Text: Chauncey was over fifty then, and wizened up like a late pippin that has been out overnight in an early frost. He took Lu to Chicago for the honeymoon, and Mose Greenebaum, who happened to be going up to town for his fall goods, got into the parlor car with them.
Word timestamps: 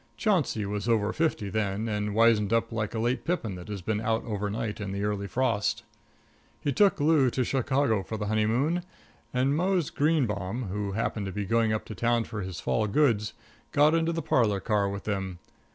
Chauncey 0.17 0.65
was 0.65 0.89
over 0.89 1.13
fifty 1.13 1.47
then, 1.47 1.87
and 1.87 2.15
wizened 2.15 2.51
up 2.51 2.71
like 2.71 2.95
a 2.95 2.99
late 2.99 3.23
pippin 3.23 3.53
that 3.53 3.67
has 3.67 3.83
been 3.83 4.01
out 4.01 4.25
overnight 4.25 4.81
in 4.81 4.95
an 4.95 5.03
early 5.03 5.27
frost. 5.27 5.83
He 6.59 6.73
took 6.73 6.99
Lu 6.99 7.29
to 7.29 7.43
Chicago 7.43 8.01
for 8.01 8.17
the 8.17 8.25
honeymoon, 8.25 8.81
and 9.31 9.55
Mose 9.55 9.91
Greenebaum, 9.91 10.69
who 10.69 10.93
happened 10.93 11.27
to 11.27 11.31
be 11.31 11.45
going 11.45 11.71
up 11.71 11.85
to 11.85 11.93
town 11.93 12.23
for 12.23 12.41
his 12.41 12.59
fall 12.59 12.87
goods, 12.87 13.33
got 13.71 13.93
into 13.93 14.11
the 14.11 14.23
parlor 14.23 14.59
car 14.59 14.89
with 14.89 15.03
them. 15.03 15.37